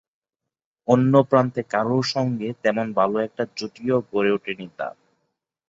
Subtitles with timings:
[0.87, 4.95] অন্য প্রান্তে কারও সঙ্গে তেমন ভালো একটা জুটিও গড়ে ওঠেনি তাঁর।